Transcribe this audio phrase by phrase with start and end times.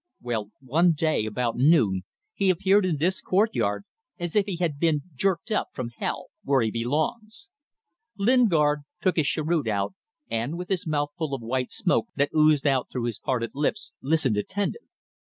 [0.19, 2.01] Well one day, about noon,
[2.33, 3.83] he appeared in this courtyard,
[4.17, 7.49] as if he had been jerked up from hell where he belongs."
[8.17, 9.93] Lingard took his cheroot out,
[10.27, 13.93] and, with his mouth full of white smoke that oozed out through his parted lips,
[14.01, 14.89] listened, attentive.